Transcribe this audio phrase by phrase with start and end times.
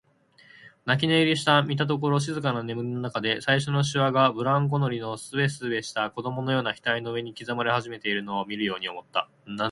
[0.85, 9.29] 泣き寝入りした、見たところ静かな眠りのなかで、最初のしわがブランコ乗りのすべすべした子供のような額の上に刻まれ始めているのを見るように思った。